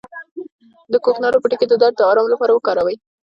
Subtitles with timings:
[0.91, 2.95] د کوکنارو پوټکی د درد د ارام لپاره وکاروئ